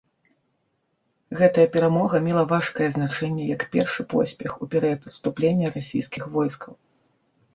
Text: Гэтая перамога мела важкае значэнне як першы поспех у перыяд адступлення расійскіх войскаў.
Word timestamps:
Гэтая 1.39 1.65
перамога 1.75 2.21
мела 2.27 2.43
важкае 2.53 2.87
значэнне 2.95 3.45
як 3.55 3.61
першы 3.75 4.05
поспех 4.13 4.51
у 4.67 4.69
перыяд 4.71 5.01
адступлення 5.11 5.67
расійскіх 5.77 6.23
войскаў. 6.39 6.73